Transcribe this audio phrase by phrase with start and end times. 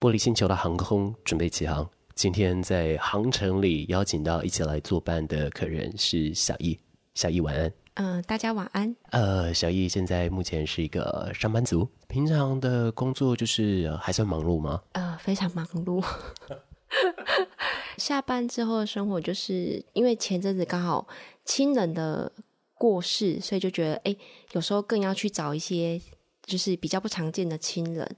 [0.00, 1.86] 玻璃星球的航空准备起航。
[2.14, 6.80] 今天在航程里邀请到一起来作伴的客人是小易。
[7.12, 7.70] 小易晚安。
[7.96, 8.96] 嗯、呃，大家晚安。
[9.10, 14.80] 呃，小易现在目前是一个上班族，平常的工作就是还算忙碌吗？
[14.92, 16.02] 呃，非常忙碌。
[17.98, 21.06] 下班之后的生活，就是因为前阵子刚好
[21.44, 22.32] 亲人的
[22.72, 24.16] 过世，所以就觉得哎，
[24.52, 26.00] 有时候更要去找一些
[26.42, 28.16] 就是比较不常见的亲人，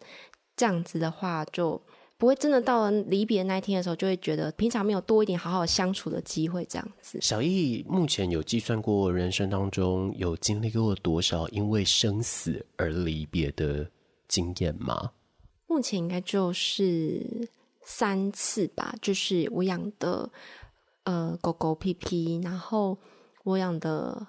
[0.56, 1.80] 这样子的话就。
[2.18, 7.18] 不会真的到了离别那一天的时候，就会觉得平常没有多一点好好相处的机会，这样子。
[7.20, 13.90] 小易目前有计算过人生当中有经历过多少因为生死而离别的
[14.28, 15.10] 经验吗？
[15.66, 17.48] 目前应该就是
[17.82, 20.30] 三次吧，就是我养的
[21.02, 22.96] 呃狗狗皮皮，然后
[23.42, 24.24] 我养的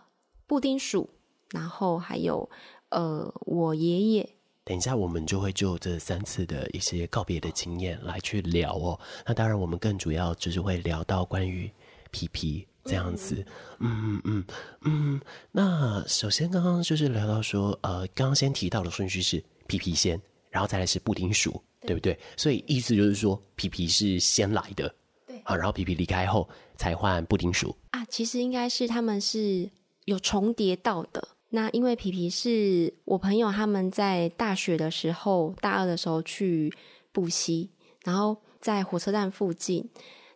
[0.47, 1.07] 布丁鼠，
[1.51, 2.49] 然后还有
[2.89, 4.27] 呃我爷爷。
[4.65, 8.97] 等一下，我们就会就这三次的一些告别的经验来去聊哦。
[9.25, 11.69] 那当然，我们更主要就是会聊到关于
[12.11, 13.45] 皮皮这样子。
[13.79, 14.45] 嗯嗯嗯
[14.83, 15.21] 嗯。
[15.51, 20.17] 那首先刚刚就是聊到说，呃，刚刚先提到的顺序是皮皮先，
[20.49, 22.17] 然后再来是布丁鼠，对，对不对？
[22.37, 24.95] 所以意思就是说，皮皮是先来的，
[25.27, 28.05] 对啊，然后皮皮离开后才换布丁鼠啊。
[28.05, 29.69] 其实应该是他们是
[30.05, 31.27] 有重叠到的。
[31.55, 36.73] 那因为皮皮是我朋友，他们在大学的时候，大二的时候去
[37.11, 37.69] 补习，
[38.03, 39.87] 然后在火车站附近。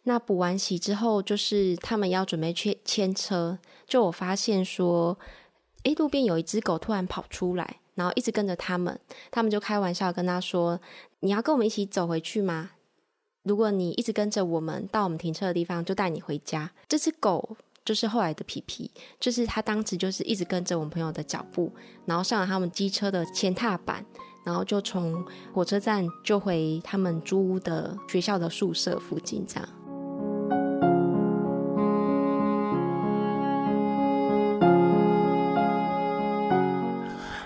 [0.04, 3.58] 那补完习之后，就是他们要准备去牵车，
[3.88, 5.18] 就我发现说，
[5.86, 9.00] 诶，路边有一只狗突然跑出来，然后一直跟着他们。
[9.32, 10.80] 他们就开玩笑跟他说
[11.22, 12.74] ：“你要跟我们一起走回去吗？
[13.42, 17.58] 如果你一直跟着我们到我们停车的地方，就带你回家。”这只狗。
[17.88, 21.74] 就是后来的皮皮，就是他当时就是一直跟着我们朋友的脚步，
[22.06, 24.04] 然后上了他们机车的前踏板，
[24.44, 29.70] 然后就从火车站就回他们租屋的学校的宿舍附近这样。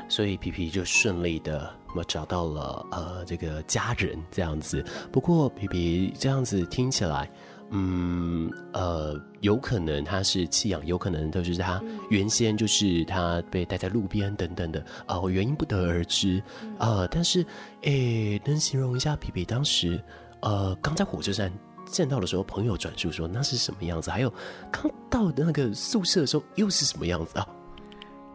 [0.09, 4.83] 所以皮皮就顺利的我找到了呃这个家人这样子。
[5.11, 7.29] 不过皮皮这样子听起来。
[7.73, 16.43] 嗯，呃，有可能他是弃养，有可能就是他原先就是他被带在路边等等的，呃，原因不得而知，
[16.77, 17.45] 呃，但是，
[17.83, 20.01] 诶，能形容一下皮皮当时，
[20.41, 21.51] 呃，刚在火车站
[21.85, 24.33] 见到的时候，朋友转述说那是什么样子，还有
[24.69, 27.47] 刚到那个宿舍的时候又是什么样子啊？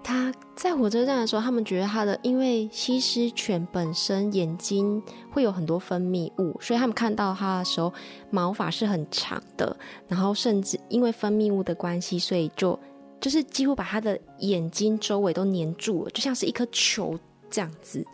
[0.07, 5.03] 他在火车站的时候，他们觉得他的，因为西施犬本身眼睛
[5.33, 7.93] 会有很多分泌物，所以他们看到他的时候，
[8.31, 12.79] 毛发是很长的，然后甚至因为分泌物的关系，所以就
[13.21, 17.19] 就是几乎把他的眼睛周围都黏住了，就像是一颗球
[17.51, 18.07] 这样子。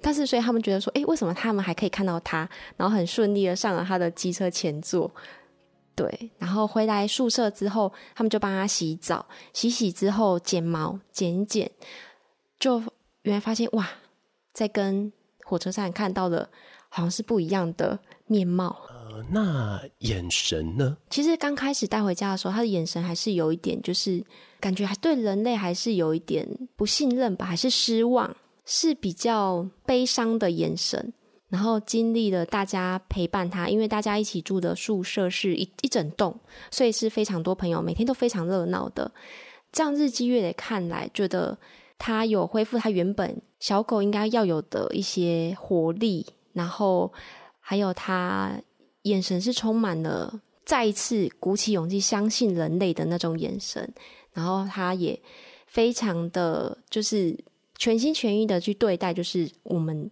[0.00, 5.10] 但是，所以他们觉得说，诶，为什么他们还可以看到他，然后很顺利的上了他的机车前座？
[5.94, 11.70] 对，然后回来宿舍之后，他们就帮他洗澡，洗洗之后剪毛，剪一剪，
[12.58, 12.82] 就
[13.22, 13.88] 原来发现哇，
[14.52, 15.12] 在跟
[15.44, 16.48] 火车站看到的
[16.88, 18.80] 好像是不一样的面貌。
[18.88, 20.96] 呃，那眼神呢？
[21.10, 24.24] 其实刚开始带回家的时候，他的眼神还是有一点，就是
[24.58, 31.12] 感觉还对人类还是有一点不信任吧，还是失望，是比较悲伤的眼神。
[31.52, 36.34] 然后经历了大家陪伴他，因为大家一起住的宿舍是一一整栋，
[36.70, 39.12] 所以是非常多朋友，每天都非常热闹的。
[39.70, 41.58] 这样日积月累看来，觉得
[41.98, 46.24] 他有恢复他原本小狗应该要有的一些活力，
[46.54, 47.12] 然后
[47.60, 48.58] 还有他
[49.02, 53.92] 眼神是充满了再一次鼓起勇气相信人类的那种眼神，
[54.32, 55.20] 然后他也
[55.66, 57.38] 非常的就是
[57.76, 60.10] 全心全意的去对待，就是我们。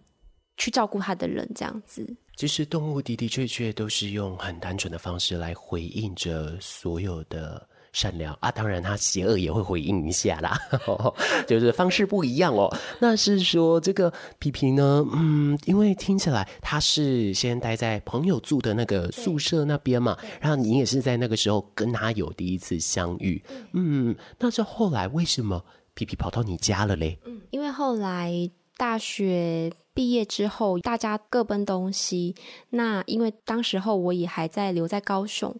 [0.61, 2.07] 去照顾他的人，这样子。
[2.35, 10.55] 其实动物的的确确都是用很单纯的方式来回应着所有的善良啊，当然他邪恶也会回应一下啦，
[11.47, 12.71] 就是方式不一样哦。
[12.99, 23.43] 那是说这个皮皮呢，嗯，因为听起来他是先待在朋友住的那个宿舍那边嘛，然后你也是在那个时候跟他有第一次相遇，
[23.73, 25.65] 嗯，那是后来为什么
[25.95, 27.17] 皮皮跑到你家了嘞？
[27.25, 28.31] 嗯，因为后来
[28.77, 29.71] 大学。
[29.93, 32.33] 毕业之后，大家各奔东西。
[32.69, 35.53] 那因为当时候我也还在留在高雄，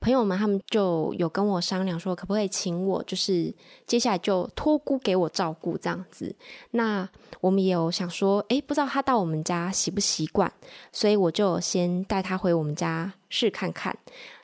[0.00, 3.54] 朋友们他们就有跟我商量说，可不可以请我，就是
[3.86, 6.34] 接下来就托孤给我照顾这样子。
[6.72, 7.08] 那
[7.40, 10.52] 我们也有想说，诶，不知道他到我们家习不习惯，
[10.90, 13.96] 所以我就先带他回我们家试看看。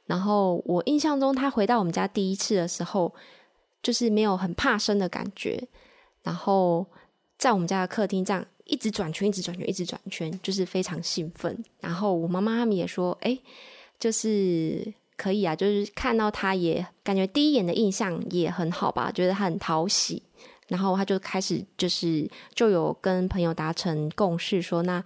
[0.07, 3.13] 然后我印象中，他回到我们家第一次的时候，
[3.83, 5.69] 就是没有很怕生的感觉，
[6.23, 6.87] 然后。
[7.39, 11.63] 在我们家的客厅这样一直转圈，一直转圈，一直转圈，就是非常兴奋。
[11.81, 13.39] 然后我妈妈他们也说，哎，
[13.99, 20.23] 就是可以啊，就是看到他也感觉第一眼的印象也很好吧，觉得他很讨喜。
[20.69, 25.05] 然后他就开始就是就有跟朋友达成共识，说那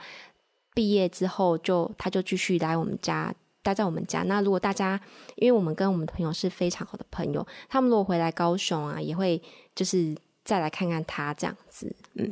[0.75, 4.23] 毕业之后就他就继续来我们家待在我们家。
[4.23, 5.01] 那如果大家
[5.35, 9.43] 因为我们跟我们朋友是非常好的朋友，他们如果回来高雄啊，也会
[9.75, 10.15] 就是
[10.45, 12.31] 再来看看他这样子，嗯。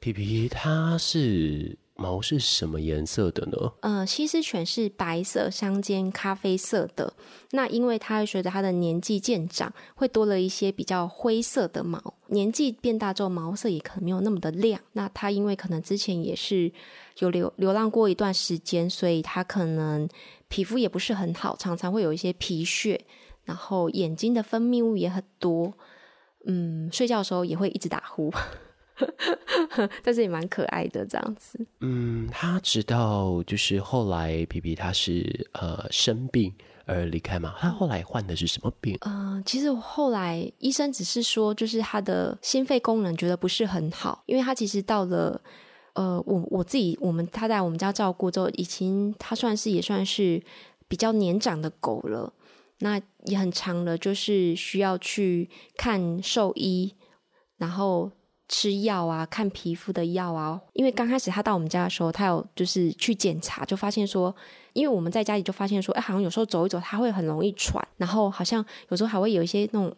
[0.00, 3.72] 皮皮，它是毛是什么颜色的呢？
[3.82, 7.12] 呃，西施犬是白色相间咖啡色的。
[7.50, 12.14] 那因为它随着它的年纪渐长，会多了一些比较灰色的毛。
[12.28, 14.80] 年纪变大之后，毛色也可能没有那么的亮。
[14.92, 16.72] 那它因为可能之前也是
[17.18, 20.08] 有流流浪过一段时间，所以它可能
[20.48, 22.98] 皮肤也不是很好，常常会有一些皮屑，
[23.44, 25.74] 然后眼睛的分泌物也很多。
[26.46, 28.32] 嗯，睡觉的时候也会一直打呼。
[30.02, 31.58] 但是也蛮可爱的这样子。
[31.80, 36.52] 嗯，他直到就是后来皮皮他是呃生病
[36.86, 37.54] 而离开嘛。
[37.58, 38.96] 他后来患的是什么病？
[39.02, 45.40] 嗯、呃，其实后来医生只是说，就是他的心肺功能觉得不是很好，因为他其实到了
[45.94, 50.42] 呃，我我自己我们他在我们家照顾之后，已经他算是也算是
[50.88, 52.32] 比较年长的狗了，
[52.80, 56.94] 那也很长了，就是需要去看兽医，
[57.58, 58.10] 然后。
[58.52, 60.60] 吃药啊，看皮肤的药啊。
[60.72, 64.34] 因为刚开始他到我们家的时候，他有就是去检查，就发现说，
[64.72, 69.96] 因为我们在家里就发现说，哎，好像有时候走一走，他会很容易喘，然后好像有时候还会有一些那种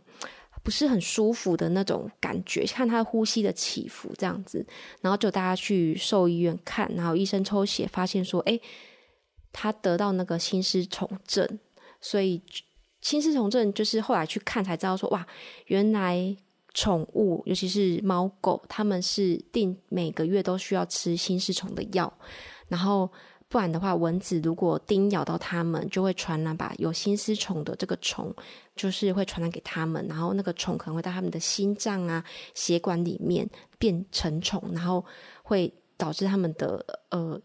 [0.63, 4.65] 不是很舒服的那种感觉，看他的呼吸的起伏这样子。
[5.01, 8.61] 然后就大家去兽医院看，然后医生抽血发现说，哎，
[9.51, 11.59] 他得到那个心丝虫症，
[12.03, 12.43] 所以
[13.01, 15.27] 心丝虫症就是后来去看才知道说，哇，
[15.69, 16.37] 原来。
[16.75, 22.11] 宠物，尤其是猫狗，他们是定每个月都需要吃心丝虫的药，
[22.69, 23.11] 然后
[23.49, 28.35] 不然的话，蚊子如果叮咬到它们，就会传染把有心丝虫的这个虫，
[28.75, 32.25] 就是会传染给他们，然后那个虫可能会到他们的心脏啊、
[32.55, 33.47] 血管里面
[33.79, 35.05] 变成虫，然后
[35.43, 37.39] 会导致他们的呃，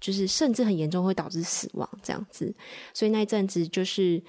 [0.00, 2.54] 就是甚至很严重，会导致死亡这样子。
[2.94, 4.22] 所以那一阵子就是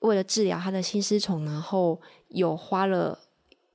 [0.00, 1.98] 为了治疗他的心丝虫，然后
[2.28, 3.18] 有花了。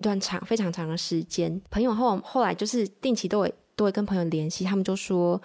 [0.02, 5.40] 一段长非常长的时间，朋友后后来就是定期都会都会跟朋友联系，他们就说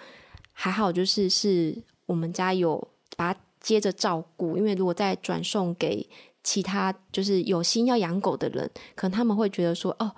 [0.51, 1.77] 还好，就是是
[2.07, 2.75] 我们家有
[3.15, 6.09] 把它接着照顾，因为如果再转送给
[6.43, 10.11] 其他就是有心要养狗的人，可能他们会觉得说哦，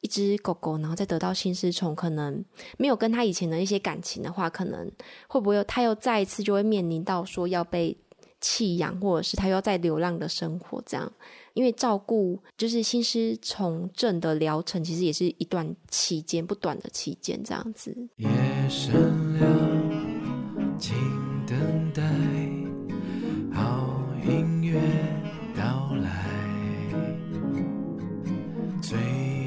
[0.00, 2.44] 一只狗狗然后再得到心丝虫，可能
[2.78, 4.88] 没有跟他以前的一些感情的话，可能
[5.26, 7.96] 会不会他又再一次就会面临到说要被
[8.42, 11.10] 弃养，或者是他又要在流浪的生活这样。
[11.54, 17.94] 因为照顾就是心思从政的疗程，其实也是一段期间，不短的期间，这样子。
[18.16, 18.28] 夜
[18.70, 18.94] 深
[19.38, 19.46] 了，
[20.78, 20.94] 请
[21.46, 22.02] 等待
[23.52, 24.80] 好音乐
[25.54, 26.30] 到来，
[28.80, 28.98] 最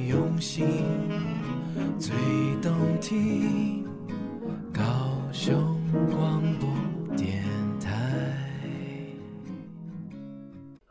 [0.08, 0.68] 用心，
[1.98, 2.14] 最
[2.62, 2.72] 动
[3.02, 3.55] 听，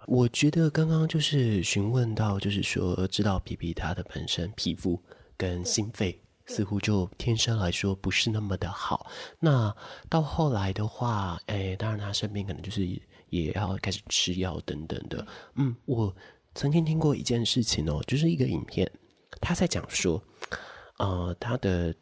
[0.06, 5.00] 我觉得刚刚就是询问到，就是说知道皮皮他的本身皮肤
[5.36, 9.10] 跟心肺似乎就天生来说不是那么的好。
[9.40, 9.74] 那
[10.08, 12.86] 到后来的话，哎，当然他生病可能就是
[13.30, 15.26] 也要开始吃药等等的。
[15.54, 16.14] 嗯，我
[16.54, 18.90] 曾经听过一件事情哦，就是一个影片，
[19.40, 20.22] 他在讲说，
[20.98, 21.94] 呃，他的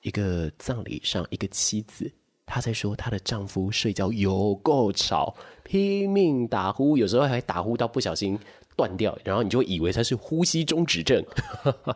[0.00, 2.12] 一个葬礼上，一个妻子。
[2.46, 5.34] 她在说她的丈夫睡觉有够吵，
[5.64, 8.38] 拼命打呼，有时候还打呼到不小心
[8.76, 11.24] 断掉，然后你就以为他是呼吸中止症。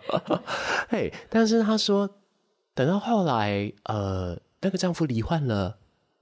[0.89, 2.09] 嘿，但是她说，
[2.75, 5.79] 等到后来，呃，那个丈夫罹患了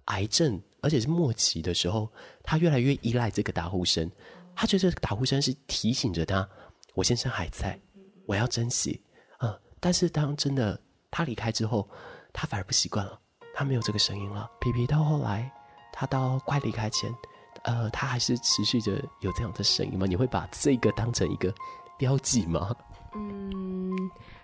[0.07, 2.09] 癌症，而且是末期的时候，
[2.43, 4.11] 她越来越依赖这个打呼声。
[4.55, 6.49] 她觉得打呼声是提醒着她，
[6.95, 7.79] 我先生还在，
[8.25, 9.03] 我要珍惜。
[9.41, 11.89] 嗯，但是当真的他离开之后，
[12.33, 13.19] 她反而不习惯了。
[13.55, 14.51] 他没有这个声音了。
[14.61, 15.51] 皮皮到后来，
[15.93, 17.15] 他到快离开前，
[17.63, 20.07] 呃，他还是持续着有这样的声音吗？
[20.07, 21.55] 你会把这个当成一个
[21.97, 22.75] 标记吗？
[23.15, 23.95] 嗯，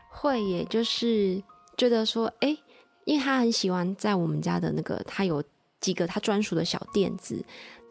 [0.09, 1.43] 会耶，就是
[1.76, 2.57] 觉得说，哎，
[3.05, 5.43] 因为他很喜欢在我们家的那个，他有
[5.81, 7.45] 几个他专属的小垫子。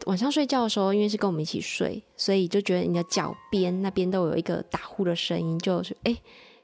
[0.06, 6.16] 晚上睡觉的时候，因为是跟我们一起睡，所以就觉得你的脚边那边都有一个打呼的声音，就是哎。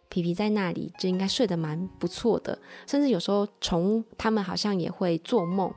[0.08, 5.72] 皮皮在那里就应该睡得蛮不错的，甚至有时候宠物它们好像也会做梦，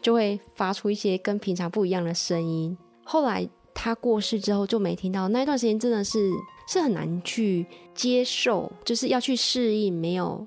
[0.00, 2.76] 就会发出一些跟平常不一样的声音。
[3.04, 6.30] 后来它过世之后就没听到，那一段时间真的是
[6.68, 10.46] 是很难去接受，就是要去适应没有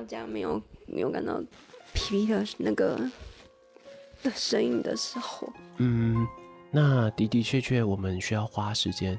[0.00, 1.38] 到家没有没有感到
[1.92, 2.98] 皮皮的那个
[4.22, 6.26] 的声音的时候，嗯，
[6.70, 9.18] 那的的确确，我们需要花时间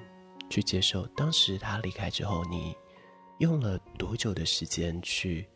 [0.50, 1.06] 去接受。
[1.16, 2.76] 当时他离开之后，你
[3.38, 5.48] 用了多久的时间去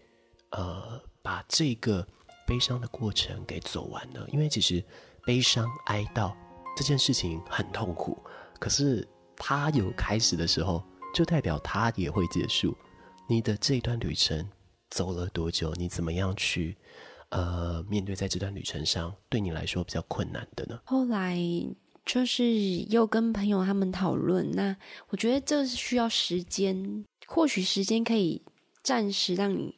[0.51, 2.05] 呃把这个
[2.45, 4.23] 悲伤的过程给走完呢？
[4.31, 4.83] 因为其实
[5.23, 6.31] 悲伤哀悼
[6.77, 8.15] 这件事情很痛苦，
[8.59, 10.83] 可是它有开始的时候，
[11.15, 12.77] 就代表它也会结束。
[13.27, 14.47] 你的这一段旅程。
[14.89, 15.73] 走了多久？
[15.73, 16.77] 你怎么样去，
[17.29, 20.79] 呃，面对在这段旅程上对你来说比较困难的呢？
[20.85, 21.37] 后来
[22.05, 22.45] 就是
[22.89, 24.75] 又跟朋友他们讨论，那
[25.09, 28.41] 我觉得这是需要时间，或许时间可以
[28.83, 29.75] 暂时让你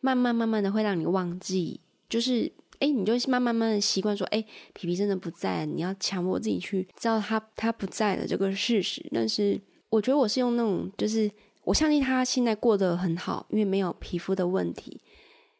[0.00, 9.06] 慢慢慢慢的会让你忘记，就是哎，你就慢慢慢的习惯说，哎，皮皮真的不在，你要强迫自己去知道他他不在的这个事实。
[9.12, 9.60] 但是
[9.90, 11.30] 我觉得我是用那种就是。
[11.66, 15.00] 我相信他现在过得很好，因为没有皮肤的问题，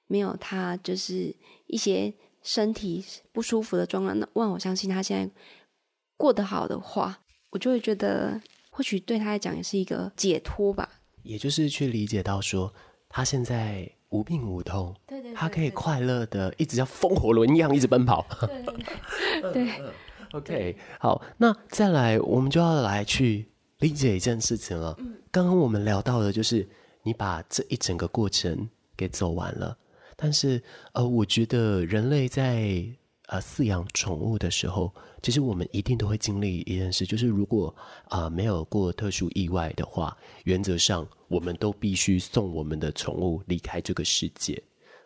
[0.06, 1.34] 没有他就是
[1.66, 4.16] 一些身体不舒服的状况。
[4.16, 5.34] 那万我相信他现在
[6.16, 7.18] 过得好的话，
[7.50, 10.88] 我就会觉得或许对他来讲也是一个解脱吧。
[11.24, 12.72] 也就是去理解到说，
[13.08, 18.24] 他现在无病无痛，对对，对，对，对，他可以快乐的一直像风火轮一样一直奔跑。
[18.46, 19.92] 对对对， 对
[20.30, 23.48] ，OK，好，那再来我们就要来去。
[23.80, 24.96] 理解一件事情了。
[25.30, 26.66] 刚刚我们聊到的，就是
[27.02, 29.76] 你把这一整个过程给走完了。
[30.16, 32.82] 但是，呃，我觉得人类在
[33.26, 34.90] 呃饲养宠物的时候，
[35.22, 37.74] 其实我们一定都会经历一件事，就是如果
[38.08, 44.62] 啊、呃、没有过特殊意外的话，原则上我们都必须送我们的宠物离开这个世界。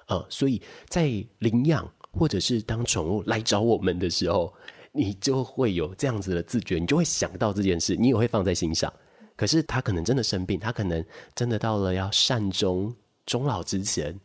[0.07, 1.11] 呃，所以在
[1.41, 4.55] 领养或者是当宠物来找我们的时候。
[4.93, 8.93] 你就会有这样子的自觉，你就会想到这件事，你也会放在心上。
[9.37, 11.05] 可是他可能真的生病，他可能
[11.35, 12.95] 真的到了要善终
[13.25, 14.19] 终老之前，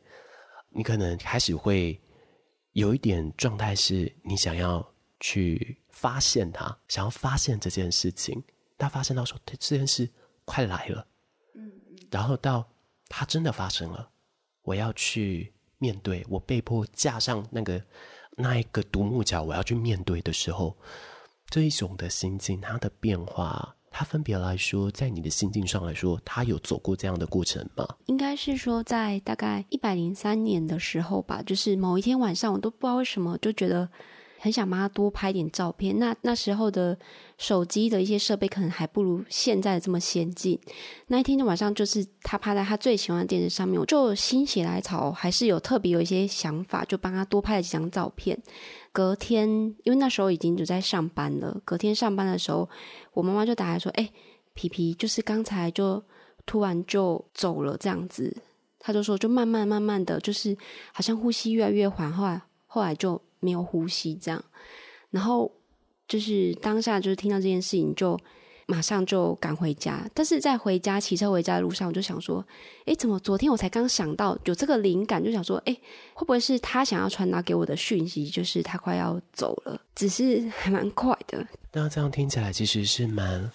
[0.72, 2.00] 你可能开始会
[2.72, 4.86] 有一点状态，是你想要
[5.20, 8.44] 去发现他，想要发现这件事情。
[8.78, 10.10] 他发现到说，这件事
[10.46, 11.08] 快来了，
[12.10, 12.68] 然后到
[13.08, 14.10] 他真的发生了，
[14.64, 17.82] 我要去面对，我被迫架上那个。
[18.36, 20.76] 那一个独木桥，我要去面对的时候，
[21.50, 27.88] 这一种的心境，它的变化，它分别来说，在你的心境上来说，它有走过这样的过程吗？
[28.08, 33.90] 应该是说，在大概一百零三年的时候吧，就是某一天晚上，我都不知道为什么，就觉得。
[34.40, 35.98] 很想帮他多拍点照片。
[35.98, 36.98] 那那时候的
[37.38, 40.60] 手机的一些设备可能还不如现在这么先进。
[41.08, 48.38] 那一天的晚上，就是他趴在他最喜欢的电视上面，我就心血来潮，还是有特别有一些想法，就帮他多拍了几张照片。
[48.92, 49.50] 隔天，
[49.84, 51.60] 因为那时候已经就在上班了。
[51.66, 52.70] 隔天上班的时候，
[53.14, 54.10] 我妈妈就打来说：“哎，
[54.54, 56.04] 皮皮，就是刚才就
[56.46, 58.36] 突然就走了这样子。”
[58.80, 60.56] 他就说：“就慢慢慢慢的就是
[60.94, 64.44] 好像呼吸越来越缓，后来后来就。”没有呼吸，这样，
[65.12, 65.52] 然后
[66.08, 68.20] 就是当下就是听到这件事情，就
[68.66, 70.10] 马上就赶回家。
[70.16, 72.44] 但是在回家骑车回家的路上，我就想说，
[72.86, 75.74] 诶，怎么昨天我才刚想到有这个灵感，就想说，诶，
[76.16, 81.48] 会不会是他想要传达给我的讯息，就是他快要走了，只是还蛮快的。
[81.72, 83.50] 那这样听起来其实是蛮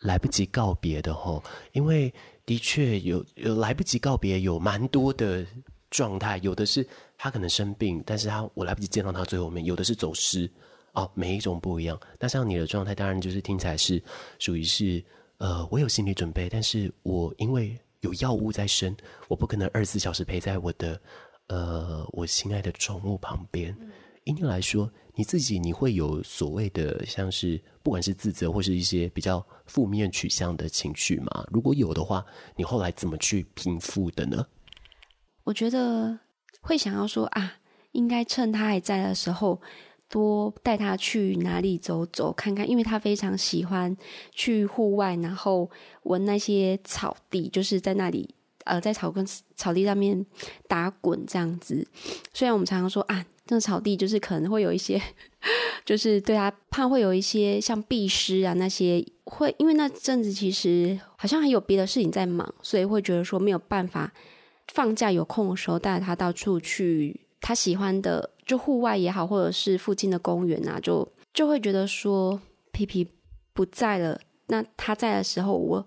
[0.00, 1.42] 来不及告别的吼，
[1.72, 2.12] 因为
[2.44, 5.46] 的确有有来不及告别，有蛮多的
[5.90, 6.84] 状态，有的是。
[7.18, 10.48] 他可能生病，但是他我来不及见到他最后面，有的是走失，
[10.92, 11.98] 哦，每一种不一样。
[12.18, 14.00] 那像你的状态，当然就是听起来是
[14.38, 15.04] 属于是，
[15.38, 18.96] 呃，我有心理准备，但是我因为有药物在身，
[19.26, 21.00] 我不可能二十四小时陪在我的，
[21.48, 23.76] 呃，我心爱的宠物旁边。
[24.22, 31.44] 因你来说，你自己你会有所谓的像是不管是自责或是一些比较负面取向的情绪吗？
[31.50, 34.46] 如果有的话，你后来怎么去平复的呢？
[35.42, 36.16] 我觉得。
[36.60, 37.54] 会想要说啊，
[37.92, 39.60] 应该趁他还在的时候，
[40.08, 43.96] 多带他去哪里走走看看，因为他非常喜欢
[44.32, 45.70] 去户外，然后
[46.04, 48.34] 闻那些草地，就是在那里
[48.64, 50.24] 呃，在草根草地上面
[50.66, 51.86] 打滚这样子。
[52.34, 55.00] 虽然我们常常说啊，这个草地就是可能会有一些，
[55.86, 64.12] 就是对他怕会有一些像壁虱啊那些会，因为那阵子其实好像还有别的事情在忙，所以会觉得说没有办法。
[64.72, 72.40] 放假有空的时候，带他到处去他喜欢的，就户外也好，或者是附近的公园啊，就就会觉得说
[72.72, 73.06] 皮皮
[73.52, 75.86] 不在了那他在的时候，我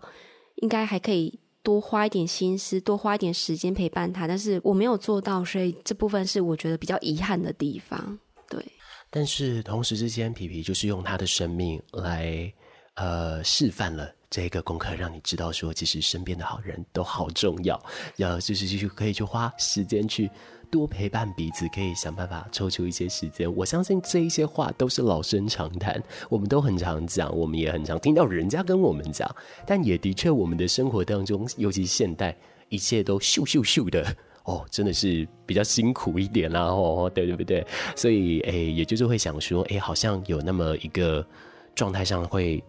[0.55, 8.19] 应该还可以多花一点心思，多花一点时间陪伴他，但是我没有做到，所以这部分是我觉得比较遗憾的地方。
[8.49, 8.63] 对，
[9.09, 12.51] 但是同时之间，皮皮就是用他的生命来
[12.95, 17.79] 呃示范了这个功课，让你知道说，其实身边的好人都好重要，
[18.15, 20.27] 要就是继续可以去花时间去。
[20.71, 23.53] 多陪伴彼此，可以想办法抽出一些时间。
[23.57, 29.29] 我相信这一些话都是老生常谈，我们都很常讲，我们也很常听到人家跟我们讲。
[29.67, 32.33] 但也的确，我们的生活当中，尤其现代，
[32.69, 37.67] 一切都咻咻咻的哦，真的是比较辛苦一点啦哦，对对不对？
[37.93, 41.27] 所以诶、也就是会想说，诶、好像有那么一个
[41.75, 42.63] 状态上会，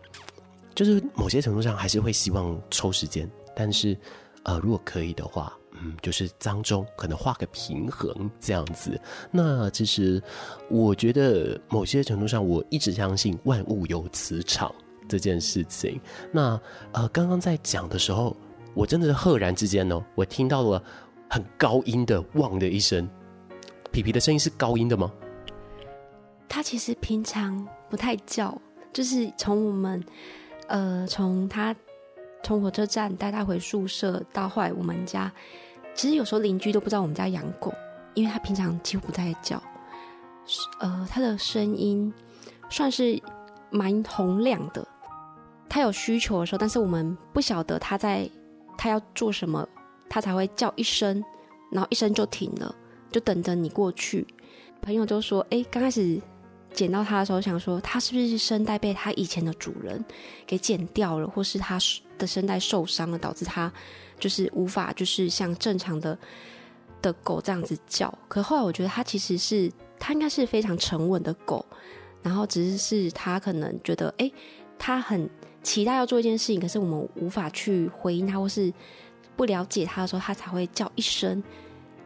[0.75, 3.97] 就是某些程度上还是会希望抽时间，但是
[4.45, 5.53] 呃，如果可以的话。
[5.85, 9.01] 嗯，就是当中可能画个平衡这样子。
[9.33, 10.23] 那其实
[10.69, 14.73] 我觉得某些程度上，我一直相信万物有磁场
[15.09, 15.99] 这件事情。
[16.31, 16.61] 那
[16.93, 18.37] 呃，刚刚在讲的时候，
[18.75, 20.81] 我真的是赫然之间哦，我听到了
[21.29, 23.09] 很高音的“汪”的一声。
[23.91, 25.11] 皮皮的声音是高音的吗？
[26.49, 28.57] 他其实平常不太叫，
[28.93, 30.05] 就是从我们
[30.73, 31.77] 呃，从他
[32.43, 35.31] 从火车站带他回宿舍到后来我们家。
[35.95, 37.71] 其实有时候邻居都不知道我们家养狗，
[38.15, 39.63] 因为他平常几乎不太叫。
[40.81, 42.11] 呃，他的声音
[42.71, 43.21] 算是
[43.69, 44.83] 蛮洪亮的。
[45.69, 48.27] 他有需求的时候，但是我们不晓得他在
[48.79, 49.69] 他要做什么，
[50.09, 51.23] 他才会叫一声，
[51.71, 52.75] 然后一声就停了，
[53.11, 54.27] 就等着你过去。
[54.81, 56.19] 朋友就说：“哎，刚开始
[56.73, 60.05] 捡到它的时候，想说它是不是声带被它以前的主人
[60.47, 61.79] 给剪掉了，或是它
[62.19, 63.73] 的声带受伤了，导致它。”
[64.21, 66.17] 就是无法，就是像正常的
[67.01, 68.17] 的狗这样子叫。
[68.29, 71.67] 可后来我觉得它其实是，它应该是非常沉稳的狗，
[72.23, 74.31] 然后只是是它可能觉得，哎，
[74.79, 75.29] 它很
[75.61, 78.73] 期待要做一件事情，可是我们无法去回应它，或是
[79.35, 81.43] 不了解它的时候，它才会叫一声，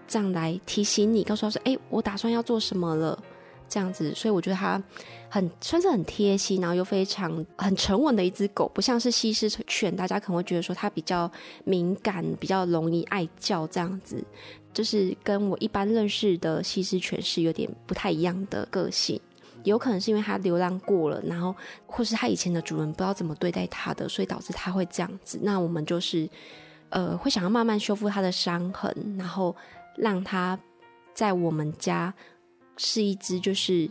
[0.09, 3.23] 这样来提醒你，告诉他说，哎，我打算要做什么了。
[3.69, 4.83] 这样子，所以我觉得它
[5.29, 11.31] 很算是很贴心，然后又非常很沉稳的一只狗，不像是西施犬，大家可能会觉得说它比较
[11.65, 14.23] 敏感，比较容易爱叫这样子，
[14.73, 19.21] 就是跟我一般认识的西施犬是有点不太一样的个性，
[19.65, 21.55] 有可能是因为它流浪过了，然后
[21.87, 25.39] 或是它以前的主人不知道怎么对待它的，所以导致它会这样子。
[25.43, 26.29] 那我们就是
[26.91, 29.55] 呃会想要慢慢修复它的伤痕，然后
[29.97, 30.59] 让它
[31.15, 32.15] 在我们家。
[32.77, 33.89] 是一只，就是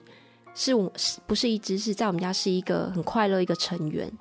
[0.53, 4.11] 是我是，不是一只，是在我们家是一个很快乐一个成员。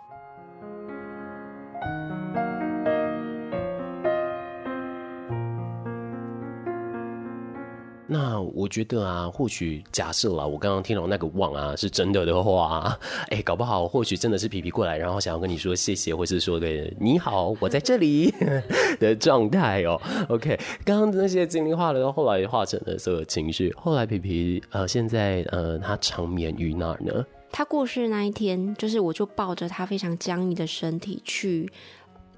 [8.54, 12.96] 我觉得啊，或许假设啦，我刚刚听到那个“汪”啊是真的的话，
[13.30, 16.66] 哎，搞不好或许真的是皮皮过来，然后想要跟你说谢谢，或是说的
[17.00, 18.32] “你好，我在这里”
[19.00, 20.00] 的状态哦。
[20.28, 23.72] OK，刚刚那些精灵化了，后来化成了所有情绪。
[23.76, 27.24] 后来皮皮呃，现在呃，他长眠于哪儿呢？
[27.50, 31.70] 他过世那一天，就是我就抱着他非常僵硬的身体去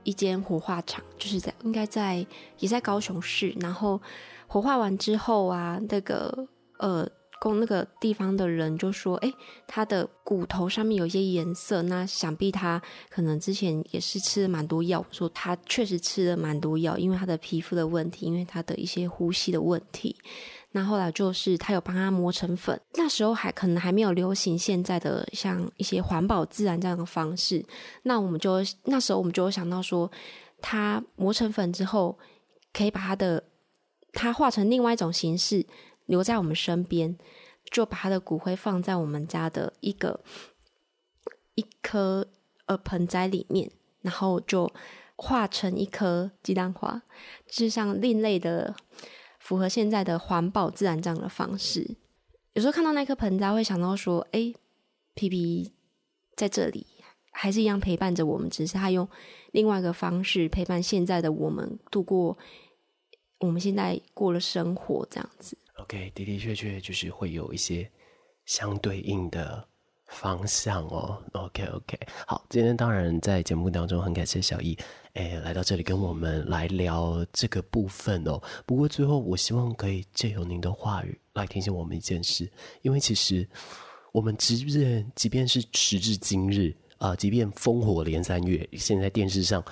[0.04, 2.24] 一间火化场，就是在应该在
[2.58, 4.00] 也在高雄市，然后。
[4.46, 6.46] 火化完之后啊，那个
[6.78, 7.08] 呃，
[7.40, 9.32] 供那个地方的人就说：“哎，
[9.66, 12.80] 他的骨头上面有一些颜色，那想必他
[13.10, 15.04] 可能之前也是吃了蛮多药。
[15.10, 20.16] 说他确实吃了蛮多药，因为他的皮肤的问题，因为他的一些呼吸的问题。
[20.72, 27.64] 那后来就是他有帮他磨成粉，那时候还可能还没有流行现在的像一些环保自然这样的方式。
[28.02, 30.10] 那我们就那时候我们就会想到说，
[30.60, 32.18] 他磨成粉之后，
[32.72, 33.42] 可以把他的。”
[34.16, 35.66] 他化成另外一种形式
[36.06, 37.18] 留在我们身边，
[37.70, 40.20] 就把他的骨灰放在我们家的一个
[41.54, 42.26] 一颗
[42.64, 44.72] 呃盆栽里面，然后就
[45.16, 47.02] 化成一颗鸡蛋花，
[47.46, 48.74] 就像另类的
[49.38, 51.96] 符合现在的环保自然这样的方式。
[52.54, 54.54] 有时候看到那颗盆栽，会想到说：“哎，
[55.12, 55.74] 皮皮
[56.34, 56.86] 在这里
[57.32, 59.06] 还是一样陪伴着我们，只是他用
[59.52, 62.38] 另外一个方式陪伴现在的我们度过。”
[63.38, 67.88] 我们现在过了生活这样子，OK，的的确确就是会有一些
[68.46, 69.62] 相对应的
[70.06, 71.22] 方向哦。
[71.32, 74.74] OK，OK，好，今天当然在节目当中很感谢小易，
[75.12, 78.40] 诶，来到这里跟我们来聊这个部分哦。
[78.64, 83.46] 不过最后，我希望可以借由您的话语来提醒我们一件事，因为其实
[84.12, 89.62] 我们即便即便是时至今日，啊、即便烽火连三月，现在电视上，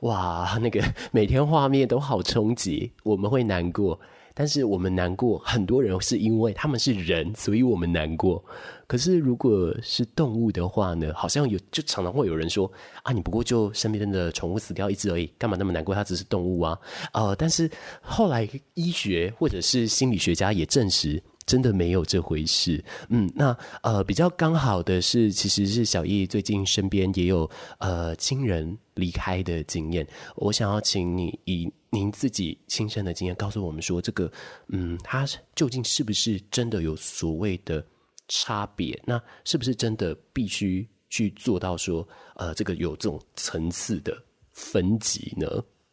[0.00, 3.98] 哇，那个每天画面都好冲击，我们会难过。
[4.34, 8.42] 但是我们难过，很多人是因为他们是人，所以我们难过。
[8.86, 11.12] 可是如果是动物的话呢？
[11.14, 12.70] 好像有，就常常会有人说
[13.02, 15.94] 啊，你不过就身边的宠物死掉一只而已，干嘛那么难过？
[15.94, 16.78] 它只是动物啊。
[17.12, 21.22] 呃，但是后来医学或者是心理学家也证实。
[21.44, 30.06] 真的没有这回事，嗯，那呃比较刚好的是，其实是小易最近身边也有呃亲人离开的经验。
[30.36, 34.30] 我想要请你以您自己亲身的经验告诉我们说，这个
[34.68, 35.26] 嗯，它
[35.56, 37.84] 究竟是不是真的有所谓的
[38.28, 39.00] 差别？
[39.04, 44.16] 那是不是真的必须去做到说呃这个有这种层次的
[44.52, 45.46] 分级呢？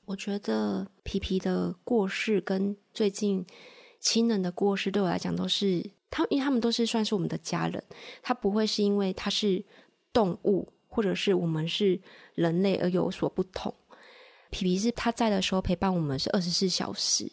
[0.06, 3.44] 我觉得皮皮的过世跟最近。
[4.00, 7.84] 亲人的过世对我来讲都是他，因为他们都是算是我们的家人，
[8.22, 9.64] 他不会是因为他是
[10.14, 12.00] 动物或者是我们是
[12.34, 13.74] 人类而有所不同。
[14.50, 17.32] 皮皮是他在的时候陪伴我们是二十四小时，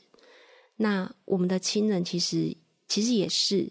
[0.76, 2.54] 那我们的亲人其实
[2.88, 3.66] 其实也是，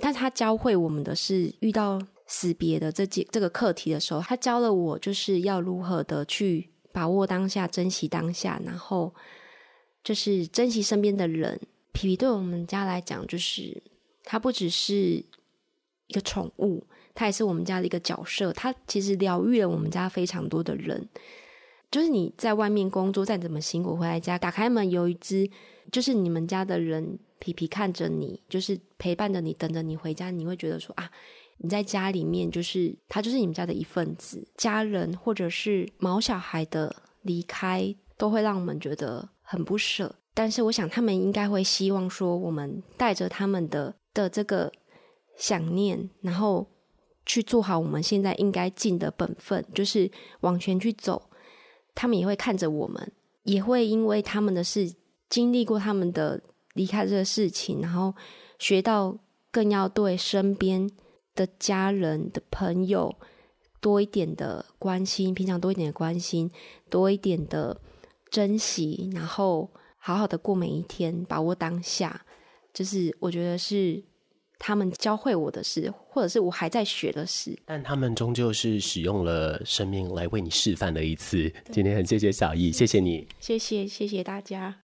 [0.00, 9.14] 但他教会我们的是遇到死别的这件这个课题的时候，他教了我就是要如何的去把握当下，珍惜当下，然后
[10.02, 11.58] 就是珍惜身边的人。
[11.94, 13.82] 皮皮对我们家来讲，就是
[14.24, 15.24] 它不只是
[16.08, 18.52] 一个宠物，它也是我们家的一个角色。
[18.52, 21.08] 它其实疗愈了我们家非常多的人。
[21.90, 25.48] 就是你在外面工作再怎么辛苦，回来家打开门有一只，
[25.92, 31.08] 就是你们家的人，皮皮看着你，就是陪伴着你，等着你回家，你会觉得说啊，
[31.58, 34.44] 你在家里面就是他就是你们家的一份子。
[34.56, 40.16] 家人或者是毛小孩的离开，都会让我们觉得很不舍。
[40.36, 44.72] 但是我想，他们应该会希望说，我们带着他们的的这个
[45.36, 46.66] 想念，然后
[47.24, 51.30] 去做好我们现在应该尽的本分，就是往前去走。
[51.94, 53.12] 他们也会看着我们，
[53.44, 54.92] 也会因为他们的事
[55.28, 56.42] 经历过他们的
[56.72, 58.12] 离开这个事情，然后
[58.58, 59.16] 学到
[59.52, 60.90] 更要对身边
[61.36, 63.14] 的家人的朋友
[63.80, 66.50] 多一点的关心，平常多一点的关心，
[66.90, 67.80] 多一点的
[68.28, 69.70] 珍惜，然后。
[70.06, 72.26] 好好的过每一天，把握当下，
[72.74, 74.04] 就是我觉得是
[74.58, 77.58] 他们教会我的事，或者是我还在学的事。
[77.64, 81.50] 但他们终究是使用了生命来为你示范了一次。
[81.72, 84.82] 今天很谢谢小易，谢谢你，谢谢谢谢大家。